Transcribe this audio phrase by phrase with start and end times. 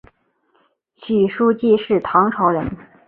[0.95, 2.75] 许叔冀是唐朝人。